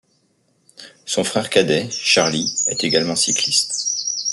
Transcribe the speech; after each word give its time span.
Son 1.05 1.23
frère 1.23 1.51
cadet 1.51 1.87
Charlie 1.91 2.51
est 2.65 2.83
également 2.83 3.15
cycliste. 3.15 4.17